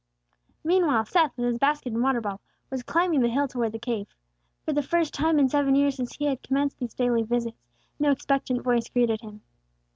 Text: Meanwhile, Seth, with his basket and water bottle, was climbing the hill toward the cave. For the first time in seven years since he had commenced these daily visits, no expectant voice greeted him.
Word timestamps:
Meanwhile, 0.63 1.05
Seth, 1.05 1.37
with 1.37 1.45
his 1.45 1.57
basket 1.59 1.93
and 1.93 2.01
water 2.01 2.21
bottle, 2.21 2.41
was 2.71 2.81
climbing 2.81 3.19
the 3.21 3.29
hill 3.29 3.47
toward 3.47 3.71
the 3.71 3.77
cave. 3.77 4.07
For 4.65 4.73
the 4.73 4.81
first 4.81 5.13
time 5.13 5.37
in 5.37 5.47
seven 5.47 5.75
years 5.75 5.95
since 5.97 6.13
he 6.15 6.25
had 6.25 6.41
commenced 6.41 6.79
these 6.79 6.95
daily 6.95 7.21
visits, 7.21 7.67
no 7.99 8.09
expectant 8.09 8.63
voice 8.63 8.89
greeted 8.89 9.21
him. 9.21 9.43